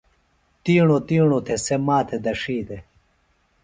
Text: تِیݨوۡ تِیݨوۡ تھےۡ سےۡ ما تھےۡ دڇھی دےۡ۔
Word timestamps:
تِیݨوۡ 0.63 1.01
تِیݨوۡ 1.07 1.41
تھےۡ 1.45 1.61
سےۡ 1.65 1.79
ما 1.85 1.97
تھےۡ 2.07 2.21
دڇھی 2.23 2.57
دےۡ۔ 2.67 2.83